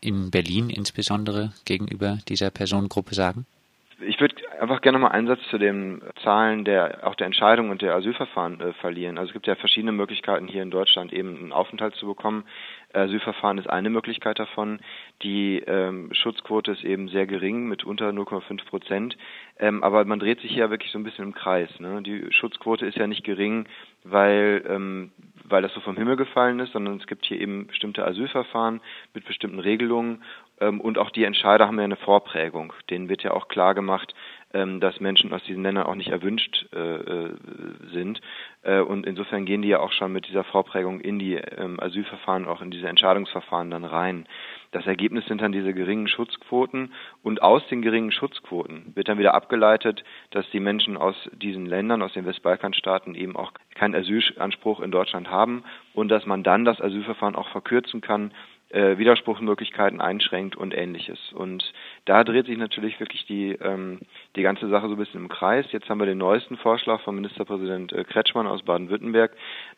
in 0.00 0.32
Berlin 0.32 0.68
insbesondere 0.68 1.52
gegenüber 1.64 2.18
dieser 2.28 2.50
Personengruppe 2.50 3.14
sagen? 3.14 3.46
Ich 4.00 4.20
würde 4.20 4.34
einfach 4.60 4.82
gerne 4.82 4.98
mal 4.98 5.08
einen 5.08 5.26
Satz 5.26 5.40
zu 5.48 5.56
den 5.56 6.02
Zahlen 6.22 6.66
der 6.66 7.06
auch 7.06 7.14
der 7.14 7.26
Entscheidung 7.26 7.70
und 7.70 7.80
der 7.80 7.94
Asylverfahren 7.94 8.60
äh, 8.60 8.72
verlieren. 8.74 9.16
Also 9.16 9.30
es 9.30 9.32
gibt 9.32 9.46
ja 9.46 9.54
verschiedene 9.54 9.92
Möglichkeiten 9.92 10.48
hier 10.48 10.62
in 10.62 10.70
Deutschland 10.70 11.14
eben 11.14 11.38
einen 11.38 11.52
Aufenthalt 11.52 11.94
zu 11.94 12.06
bekommen. 12.06 12.44
Asylverfahren 12.92 13.56
ist 13.56 13.70
eine 13.70 13.88
Möglichkeit 13.88 14.38
davon. 14.38 14.80
Die 15.22 15.60
ähm, 15.66 16.10
Schutzquote 16.12 16.72
ist 16.72 16.84
eben 16.84 17.08
sehr 17.08 17.26
gering 17.26 17.68
mit 17.68 17.84
unter 17.84 18.10
0,5 18.10 18.66
Prozent. 18.66 19.16
Ähm, 19.58 19.82
aber 19.82 20.04
man 20.04 20.18
dreht 20.18 20.40
sich 20.40 20.52
hier 20.52 20.68
wirklich 20.68 20.92
so 20.92 20.98
ein 20.98 21.04
bisschen 21.04 21.24
im 21.24 21.34
Kreis. 21.34 21.70
Ne? 21.80 22.02
Die 22.02 22.30
Schutzquote 22.32 22.84
ist 22.84 22.98
ja 22.98 23.06
nicht 23.06 23.24
gering, 23.24 23.66
weil 24.04 24.62
ähm, 24.68 25.12
weil 25.48 25.62
das 25.62 25.72
so 25.74 25.80
vom 25.80 25.96
Himmel 25.96 26.16
gefallen 26.16 26.58
ist, 26.60 26.72
sondern 26.72 26.96
es 26.96 27.06
gibt 27.06 27.24
hier 27.24 27.40
eben 27.40 27.66
bestimmte 27.66 28.06
Asylverfahren 28.06 28.80
mit 29.14 29.24
bestimmten 29.24 29.60
Regelungen 29.60 30.22
und 30.58 30.96
auch 30.96 31.10
die 31.10 31.24
Entscheider 31.24 31.66
haben 31.66 31.78
ja 31.78 31.84
eine 31.84 31.96
Vorprägung. 31.96 32.72
Denen 32.88 33.08
wird 33.10 33.22
ja 33.22 33.32
auch 33.32 33.48
klar 33.48 33.74
gemacht, 33.74 34.14
ähm, 34.54 34.80
dass 34.80 35.00
Menschen 35.00 35.32
aus 35.32 35.42
diesen 35.44 35.62
Ländern 35.62 35.86
auch 35.86 35.96
nicht 35.96 36.08
erwünscht 36.08 36.66
äh, 36.72 36.78
äh, 36.78 37.30
sind. 37.92 38.20
Äh, 38.62 38.80
und 38.80 39.04
insofern 39.04 39.44
gehen 39.44 39.60
die 39.60 39.68
ja 39.68 39.80
auch 39.80 39.92
schon 39.92 40.12
mit 40.12 40.28
dieser 40.28 40.44
Vorprägung 40.44 41.00
in 41.00 41.18
die 41.18 41.34
ähm, 41.34 41.78
Asylverfahren, 41.80 42.46
auch 42.46 42.62
in 42.62 42.70
diese 42.70 42.88
Entscheidungsverfahren 42.88 43.70
dann 43.70 43.84
rein. 43.84 44.26
Das 44.70 44.86
Ergebnis 44.86 45.26
sind 45.26 45.42
dann 45.42 45.52
diese 45.52 45.74
geringen 45.74 46.08
Schutzquoten 46.08 46.92
und 47.22 47.42
aus 47.42 47.66
den 47.68 47.82
geringen 47.82 48.12
Schutzquoten 48.12 48.92
wird 48.94 49.08
dann 49.08 49.18
wieder 49.18 49.34
abgeleitet, 49.34 50.04
dass 50.30 50.48
die 50.50 50.60
Menschen 50.60 50.96
aus 50.96 51.16
diesen 51.32 51.66
Ländern, 51.66 52.02
aus 52.02 52.12
den 52.12 52.26
Westbalkanstaaten 52.26 53.14
eben 53.14 53.36
auch 53.36 53.52
keinen 53.74 53.94
Asylanspruch 53.94 54.80
in 54.80 54.90
Deutschland 54.90 55.30
haben 55.30 55.64
und 55.92 56.08
dass 56.08 56.24
man 56.24 56.42
dann 56.42 56.64
das 56.64 56.80
Asylverfahren 56.80 57.36
auch 57.36 57.48
verkürzen 57.48 58.00
kann 58.00 58.32
äh, 58.76 58.98
Widerspruchsmöglichkeiten 58.98 60.02
einschränkt 60.02 60.54
und 60.54 60.76
ähnliches. 60.76 61.18
Und 61.32 61.72
da 62.04 62.24
dreht 62.24 62.44
sich 62.46 62.58
natürlich 62.58 63.00
wirklich 63.00 63.24
die, 63.24 63.52
ähm, 63.52 64.00
die 64.36 64.42
ganze 64.42 64.68
Sache 64.68 64.88
so 64.88 64.94
ein 64.94 64.98
bisschen 64.98 65.22
im 65.22 65.28
Kreis. 65.28 65.64
Jetzt 65.72 65.88
haben 65.88 65.98
wir 65.98 66.06
den 66.06 66.18
neuesten 66.18 66.58
Vorschlag 66.58 67.00
von 67.00 67.14
Ministerpräsident 67.14 67.92
äh, 67.94 68.04
Kretschmann 68.04 68.46
aus 68.46 68.62
Baden-Württemberg, 68.62 69.32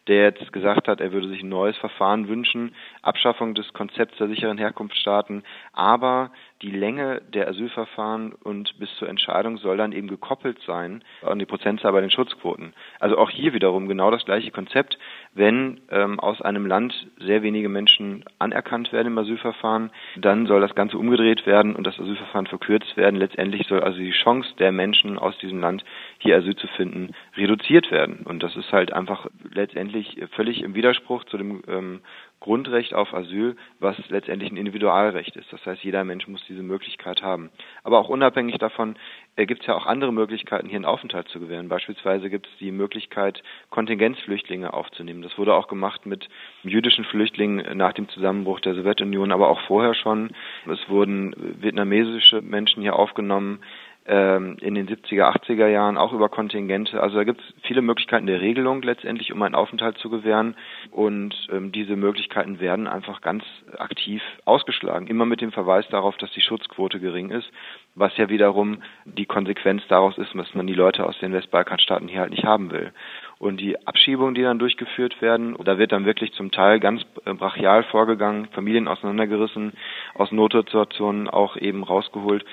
der 0.08 0.24
jetzt 0.24 0.52
gesagt 0.52 0.88
hat, 0.88 1.00
er 1.00 1.12
würde 1.12 1.28
sich 1.28 1.42
ein 1.42 1.48
neues 1.48 1.76
Verfahren 1.76 2.26
wünschen, 2.26 2.74
Abschaffung 3.02 3.54
des 3.54 3.72
Konzepts 3.72 4.18
der 4.18 4.26
sicheren 4.26 4.58
Herkunftsstaaten, 4.58 5.44
aber 5.72 6.32
die 6.62 6.70
Länge 6.70 7.22
der 7.32 7.48
Asylverfahren 7.48 8.32
und 8.32 8.78
bis 8.78 8.92
zur 8.96 9.08
Entscheidung 9.08 9.58
soll 9.58 9.76
dann 9.76 9.92
eben 9.92 10.08
gekoppelt 10.08 10.58
sein 10.66 11.04
an 11.22 11.38
die 11.38 11.46
Prozentzahl 11.46 11.92
bei 11.92 12.00
den 12.00 12.10
Schutzquoten. 12.10 12.74
Also 12.98 13.16
auch 13.16 13.30
hier 13.30 13.52
wiederum 13.52 13.86
genau 13.86 14.10
das 14.10 14.24
gleiche 14.24 14.50
Konzept. 14.50 14.98
Wenn 15.34 15.80
ähm, 15.90 16.18
aus 16.18 16.42
einem 16.42 16.66
Land 16.66 17.06
sehr 17.18 17.42
wenige 17.42 17.68
Menschen 17.68 18.24
anerkannt 18.38 18.92
werden 18.92 19.08
im 19.08 19.18
Asylverfahren, 19.18 19.90
dann 20.16 20.46
soll 20.46 20.60
das 20.60 20.74
Ganze 20.74 20.98
umgedreht 20.98 21.46
werden 21.46 21.76
und 21.76 21.86
das 21.86 21.98
Asylverfahren 21.98 22.46
verkürzt 22.46 22.96
werden. 22.96 23.16
Letztendlich 23.16 23.66
soll 23.68 23.80
also 23.80 23.98
die 23.98 24.10
Chance 24.10 24.54
der 24.58 24.72
Menschen 24.72 25.18
aus 25.18 25.38
diesem 25.38 25.60
Land, 25.60 25.84
hier 26.18 26.36
Asyl 26.36 26.56
zu 26.56 26.66
finden, 26.68 27.14
reduziert 27.36 27.90
werden. 27.92 28.24
Und 28.24 28.42
das 28.42 28.56
ist 28.56 28.72
halt 28.72 28.92
einfach 28.92 29.28
letztendlich 29.52 30.20
völlig 30.32 30.62
im 30.62 30.74
Widerspruch 30.74 31.24
zu 31.24 31.38
dem 31.38 31.62
ähm, 31.68 32.00
Grundrecht 32.40 32.94
auf 32.94 33.14
Asyl, 33.14 33.56
was 33.80 33.96
letztendlich 34.08 34.50
ein 34.50 34.56
Individualrecht 34.56 35.36
ist. 35.36 35.52
Das 35.52 35.64
heißt, 35.66 35.82
jeder 35.82 36.04
Mensch 36.04 36.28
muss 36.28 36.44
diese 36.48 36.62
Möglichkeit 36.62 37.22
haben. 37.22 37.50
Aber 37.82 37.98
auch 37.98 38.08
unabhängig 38.08 38.58
davon 38.58 38.96
äh, 39.36 39.46
gibt 39.46 39.62
es 39.62 39.66
ja 39.66 39.74
auch 39.74 39.86
andere 39.86 40.12
Möglichkeiten, 40.12 40.68
hier 40.68 40.76
einen 40.76 40.84
Aufenthalt 40.84 41.28
zu 41.28 41.40
gewähren. 41.40 41.68
Beispielsweise 41.68 42.30
gibt 42.30 42.46
es 42.46 42.52
die 42.58 42.70
Möglichkeit, 42.70 43.42
Kontingenzflüchtlinge 43.70 44.72
aufzunehmen. 44.72 45.22
Das 45.22 45.36
wurde 45.36 45.54
auch 45.54 45.68
gemacht 45.68 46.06
mit 46.06 46.28
jüdischen 46.62 47.04
Flüchtlingen 47.04 47.76
nach 47.76 47.92
dem 47.92 48.08
Zusammenbruch 48.08 48.60
der 48.60 48.74
Sowjetunion, 48.74 49.32
aber 49.32 49.48
auch 49.48 49.60
vorher 49.62 49.94
schon. 49.94 50.30
Es 50.70 50.88
wurden 50.88 51.34
vietnamesische 51.60 52.40
Menschen 52.40 52.82
hier 52.82 52.96
aufgenommen 52.96 53.60
ähm, 54.08 54.56
in 54.60 54.74
den 54.74 54.88
70er, 54.88 55.36
80er 55.36 55.68
Jahren 55.68 55.98
auch 55.98 56.12
über 56.12 56.28
Kontingente. 56.28 57.00
Also 57.00 57.16
da 57.16 57.24
gibt 57.24 57.40
es 57.40 57.54
viele 57.62 57.82
Möglichkeiten 57.82 58.26
der 58.26 58.40
Regelung 58.40 58.82
letztendlich, 58.82 59.32
um 59.32 59.42
einen 59.42 59.54
Aufenthalt 59.54 59.98
zu 59.98 60.08
gewähren. 60.08 60.56
Und 60.90 61.34
ähm, 61.52 61.72
diese 61.72 61.94
Möglichkeiten 61.94 62.58
werden 62.58 62.86
einfach 62.86 63.20
ganz 63.20 63.44
aktiv 63.76 64.22
ausgeschlagen. 64.46 65.06
Immer 65.06 65.26
mit 65.26 65.42
dem 65.42 65.52
Verweis 65.52 65.86
darauf, 65.90 66.16
dass 66.16 66.32
die 66.32 66.40
Schutzquote 66.40 67.00
gering 67.00 67.30
ist, 67.30 67.50
was 67.94 68.16
ja 68.16 68.30
wiederum 68.30 68.82
die 69.04 69.26
Konsequenz 69.26 69.82
daraus 69.88 70.16
ist, 70.16 70.34
dass 70.34 70.54
man 70.54 70.66
die 70.66 70.74
Leute 70.74 71.04
aus 71.04 71.18
den 71.18 71.32
Westbalkanstaaten 71.32 72.08
hier 72.08 72.20
halt 72.20 72.30
nicht 72.30 72.44
haben 72.44 72.70
will. 72.70 72.92
Und 73.38 73.60
die 73.60 73.86
Abschiebungen, 73.86 74.34
die 74.34 74.42
dann 74.42 74.58
durchgeführt 74.58 75.22
werden, 75.22 75.56
da 75.62 75.78
wird 75.78 75.92
dann 75.92 76.04
wirklich 76.04 76.32
zum 76.32 76.50
Teil 76.50 76.80
ganz 76.80 77.02
äh, 77.24 77.34
brachial 77.34 77.84
vorgegangen, 77.84 78.46
Familien 78.46 78.88
auseinandergerissen, 78.88 79.74
aus 80.14 80.32
Notsituationen 80.32 81.28
auch 81.28 81.56
eben 81.56 81.84
rausgeholt 81.84 82.44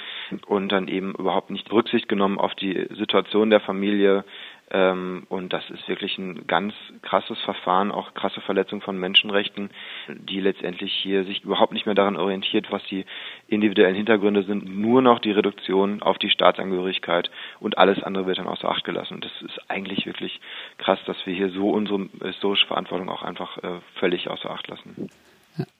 und 0.45 0.71
dann 0.71 0.87
eben 0.87 1.15
überhaupt 1.15 1.49
nicht 1.49 1.71
Rücksicht 1.71 2.07
genommen 2.07 2.37
auf 2.37 2.53
die 2.53 2.87
Situation 2.95 3.49
der 3.49 3.61
Familie, 3.61 4.25
und 4.73 5.49
das 5.49 5.69
ist 5.69 5.87
wirklich 5.87 6.17
ein 6.17 6.47
ganz 6.47 6.73
krasses 7.03 7.39
Verfahren, 7.41 7.91
auch 7.91 8.15
krasse 8.15 8.41
Verletzung 8.41 8.81
von 8.81 8.97
Menschenrechten, 8.97 9.69
die 10.09 10.39
letztendlich 10.39 10.91
hier 10.91 11.23
sich 11.23 11.43
überhaupt 11.43 11.71
nicht 11.71 11.85
mehr 11.85 11.93
daran 11.93 12.17
orientiert, 12.17 12.71
was 12.71 12.83
die 12.85 13.05
individuellen 13.47 13.95
Hintergründe 13.95 14.43
sind, 14.43 14.65
nur 14.65 15.03
noch 15.03 15.19
die 15.19 15.31
Reduktion 15.31 16.01
auf 16.01 16.17
die 16.17 16.31
Staatsangehörigkeit 16.31 17.29
und 17.59 17.77
alles 17.77 18.01
andere 18.01 18.25
wird 18.25 18.39
dann 18.39 18.47
außer 18.47 18.67
Acht 18.67 18.83
gelassen. 18.83 19.15
Und 19.15 19.25
das 19.25 19.41
ist 19.43 19.59
eigentlich 19.69 20.07
wirklich 20.07 20.41
krass, 20.79 20.99
dass 21.05 21.17
wir 21.25 21.35
hier 21.35 21.51
so 21.51 21.69
unsere 21.69 22.09
historische 22.23 22.65
Verantwortung 22.65 23.09
auch 23.09 23.21
einfach 23.21 23.57
äh, 23.59 23.79
völlig 23.99 24.29
außer 24.29 24.49
Acht 24.49 24.67
lassen. 24.67 25.09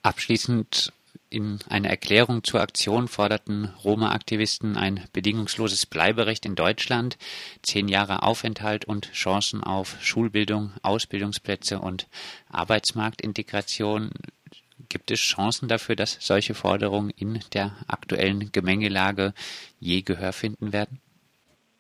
Abschließend 0.04 0.94
in 1.36 1.60
einer 1.70 1.90
Erklärung 1.90 2.44
zur 2.44 2.62
Aktion 2.62 3.08
forderten 3.08 3.74
Roma-Aktivisten 3.84 4.78
ein 4.78 5.04
bedingungsloses 5.12 5.86
Bleiberecht 5.86 6.46
in 6.46 6.56
Deutschland, 6.56 7.18
zehn 7.62 7.90
Jahre 7.90 8.24
Aufenthalt 8.24 8.86
und 8.86 9.12
Chancen 9.12 9.62
auf 9.62 9.98
Schulbildung, 10.02 10.72
Ausbildungsplätze 10.82 11.80
und 11.80 12.08
Arbeitsmarktintegration. 12.50 14.12
Gibt 14.88 15.12
es 15.12 15.20
Chancen 15.20 15.68
dafür, 15.68 15.96
dass 15.96 16.18
solche 16.26 16.54
Forderungen 16.54 17.10
in 17.10 17.40
der 17.54 17.76
aktuellen 17.88 18.52
Gemengelage 18.52 19.34
je 19.80 20.02
Gehör 20.02 20.32
finden 20.32 20.72
werden? 20.72 21.02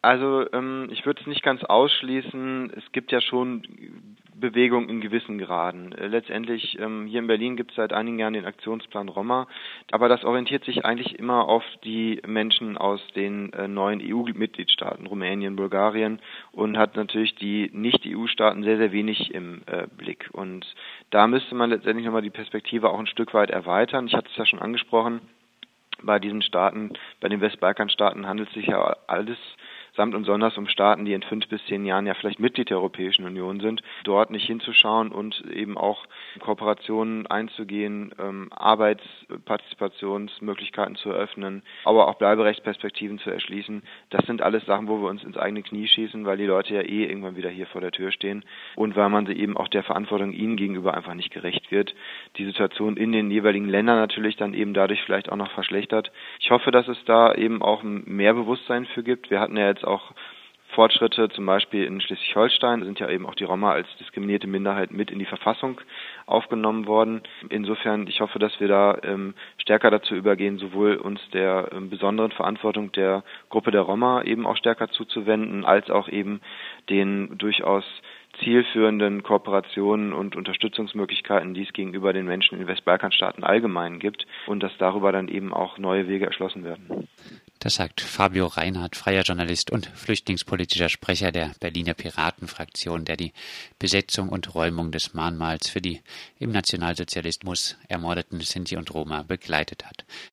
Also 0.01 0.45
ähm, 0.53 0.89
ich 0.91 1.05
würde 1.05 1.21
es 1.21 1.27
nicht 1.27 1.41
ganz 1.41 1.63
ausschließen. 1.63 2.71
Es 2.75 2.91
gibt 2.91 3.11
ja 3.11 3.21
schon 3.21 4.14
Bewegung 4.39 4.89
in 4.89 5.01
gewissen 5.01 5.37
Graden. 5.37 5.91
Äh, 5.93 6.07
letztendlich 6.07 6.77
ähm, 6.79 7.07
hier 7.07 7.19
in 7.19 7.27
Berlin 7.27 7.55
gibt 7.55 7.71
es 7.71 7.77
seit 7.77 7.93
einigen 7.93 8.19
Jahren 8.19 8.33
den 8.33 8.45
Aktionsplan 8.45 9.09
Roma, 9.09 9.47
aber 9.91 10.09
das 10.09 10.23
orientiert 10.23 10.63
sich 10.65 10.85
eigentlich 10.85 11.17
immer 11.17 11.47
auf 11.47 11.63
die 11.83 12.21
Menschen 12.25 12.77
aus 12.77 13.01
den 13.15 13.53
äh, 13.53 13.67
neuen 13.67 14.01
EU-Mitgliedstaaten, 14.01 15.07
Rumänien, 15.07 15.55
Bulgarien 15.55 16.19
und 16.51 16.77
hat 16.77 16.95
natürlich 16.95 17.35
die 17.35 17.69
Nicht-EU-Staaten 17.73 18.63
sehr, 18.63 18.77
sehr 18.77 18.91
wenig 18.91 19.33
im 19.33 19.61
äh, 19.67 19.87
Blick. 19.97 20.29
Und 20.33 20.65
da 21.09 21.27
müsste 21.27 21.55
man 21.55 21.69
letztendlich 21.69 22.05
nochmal 22.05 22.21
die 22.21 22.29
Perspektive 22.29 22.89
auch 22.89 22.99
ein 22.99 23.07
Stück 23.07 23.33
weit 23.33 23.49
erweitern. 23.49 24.07
Ich 24.07 24.15
hatte 24.15 24.29
es 24.29 24.37
ja 24.37 24.45
schon 24.45 24.59
angesprochen, 24.59 25.21
bei 26.03 26.19
diesen 26.19 26.41
Staaten, 26.41 26.91
bei 27.19 27.29
den 27.29 27.41
Westbalkanstaaten 27.41 28.27
handelt 28.27 28.49
es 28.49 28.55
sich 28.55 28.67
ja 28.67 28.95
alles 29.07 29.37
samt 29.95 30.15
und 30.15 30.25
sonders 30.25 30.57
um 30.57 30.67
Staaten, 30.67 31.05
die 31.05 31.13
in 31.13 31.21
fünf 31.23 31.47
bis 31.47 31.65
zehn 31.65 31.85
Jahren 31.85 32.05
ja 32.05 32.13
vielleicht 32.13 32.39
Mitglied 32.39 32.69
der 32.69 32.77
Europäischen 32.77 33.25
Union 33.25 33.59
sind, 33.59 33.81
dort 34.03 34.29
nicht 34.31 34.45
hinzuschauen 34.45 35.11
und 35.11 35.43
eben 35.51 35.77
auch 35.77 36.05
Kooperationen 36.39 37.27
einzugehen, 37.27 38.13
ähm, 38.19 38.49
Arbeitspartizipationsmöglichkeiten 38.51 40.95
zu 40.95 41.09
eröffnen, 41.09 41.63
aber 41.83 42.07
auch 42.07 42.15
Bleiberechtsperspektiven 42.15 43.19
zu 43.19 43.29
erschließen. 43.29 43.83
Das 44.09 44.25
sind 44.25 44.41
alles 44.41 44.65
Sachen, 44.65 44.87
wo 44.87 45.01
wir 45.01 45.09
uns 45.09 45.23
ins 45.23 45.37
eigene 45.37 45.63
Knie 45.63 45.87
schießen, 45.87 46.25
weil 46.25 46.37
die 46.37 46.45
Leute 46.45 46.73
ja 46.73 46.81
eh 46.81 47.05
irgendwann 47.05 47.35
wieder 47.35 47.49
hier 47.49 47.67
vor 47.67 47.81
der 47.81 47.91
Tür 47.91 48.11
stehen 48.11 48.43
und 48.75 48.95
weil 48.95 49.09
man 49.09 49.25
sie 49.25 49.33
eben 49.33 49.57
auch 49.57 49.67
der 49.67 49.83
Verantwortung 49.83 50.33
ihnen 50.33 50.57
gegenüber 50.57 50.93
einfach 50.93 51.13
nicht 51.13 51.31
gerecht 51.31 51.71
wird. 51.71 51.95
Die 52.37 52.45
Situation 52.45 52.97
in 52.97 53.11
den 53.11 53.31
jeweiligen 53.31 53.69
Ländern 53.69 53.97
natürlich 53.97 54.35
dann 54.35 54.53
eben 54.53 54.73
dadurch 54.73 55.01
vielleicht 55.03 55.31
auch 55.31 55.37
noch 55.37 55.51
verschlechtert. 55.51 56.11
Ich 56.39 56.51
hoffe, 56.51 56.71
dass 56.71 56.87
es 56.87 56.97
da 57.05 57.33
eben 57.33 57.61
auch 57.61 57.83
mehr 57.83 58.33
Bewusstsein 58.33 58.85
für 58.87 59.03
gibt. 59.03 59.29
Wir 59.29 59.39
hatten 59.39 59.57
ja 59.57 59.67
jetzt 59.67 59.84
auch 59.85 60.13
Fortschritte, 60.75 61.29
zum 61.29 61.45
Beispiel 61.45 61.85
in 61.85 62.01
Schleswig-Holstein 62.01 62.83
sind 62.83 62.99
ja 62.99 63.09
eben 63.09 63.25
auch 63.25 63.35
die 63.35 63.45
Roma 63.45 63.71
als 63.71 63.87
diskriminierte 63.97 64.45
Minderheit 64.45 64.91
mit 64.91 65.09
in 65.09 65.19
die 65.19 65.25
Verfassung 65.25 65.79
aufgenommen 66.25 66.85
worden. 66.85 67.21
Insofern, 67.49 68.07
ich 68.07 68.19
hoffe, 68.19 68.39
dass 68.39 68.59
wir 68.59 68.67
da 68.67 68.97
ähm, 69.03 69.35
stärker 69.57 69.89
dazu 69.89 70.15
übergehen, 70.15 70.57
sowohl 70.57 70.97
uns 70.97 71.21
der 71.31 71.69
ähm, 71.71 71.89
besonderen 71.89 72.31
Verantwortung 72.31 72.91
der 72.91 73.23
Gruppe 73.49 73.71
der 73.71 73.81
Roma 73.81 74.23
eben 74.23 74.45
auch 74.45 74.57
stärker 74.57 74.89
zuzuwenden, 74.89 75.63
als 75.63 75.89
auch 75.89 76.09
eben 76.09 76.41
den 76.89 77.37
durchaus 77.37 77.85
zielführenden 78.43 79.23
Kooperationen 79.23 80.11
und 80.11 80.35
Unterstützungsmöglichkeiten, 80.35 81.53
die 81.53 81.63
es 81.63 81.71
gegenüber 81.71 82.11
den 82.11 82.25
Menschen 82.25 82.55
in 82.55 82.59
den 82.59 82.67
Westbalkanstaaten 82.67 83.45
allgemein 83.45 83.99
gibt 83.99 84.27
und 84.45 84.61
dass 84.61 84.77
darüber 84.77 85.13
dann 85.13 85.29
eben 85.29 85.53
auch 85.53 85.77
neue 85.77 86.09
Wege 86.09 86.25
erschlossen 86.25 86.65
werden. 86.65 87.07
Das 87.65 87.73
sagt 87.73 87.99
Fabio 87.99 88.45
Reinhardt, 88.45 88.95
freier 88.95 89.23
Journalist 89.23 89.71
und 89.71 89.87
flüchtlingspolitischer 89.87 90.87
Sprecher 90.87 91.31
der 91.31 91.51
Berliner 91.59 91.95
Piratenfraktion, 91.95 93.05
der 93.05 93.17
die 93.17 93.33
Besetzung 93.79 94.29
und 94.29 94.53
Räumung 94.53 94.91
des 94.91 95.15
Mahnmals 95.15 95.67
für 95.67 95.81
die 95.81 96.03
im 96.37 96.51
Nationalsozialismus 96.51 97.75
ermordeten 97.87 98.39
Sinti 98.41 98.77
und 98.77 98.93
Roma 98.93 99.23
begleitet 99.23 99.83
hat. 99.83 100.05